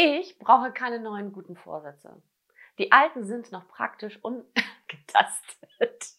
Ich 0.00 0.38
brauche 0.38 0.70
keine 0.70 1.00
neuen 1.00 1.32
guten 1.32 1.56
Vorsätze. 1.56 2.22
Die 2.78 2.92
alten 2.92 3.24
sind 3.24 3.50
noch 3.50 3.66
praktisch 3.66 4.16
ungetastet. 4.22 4.54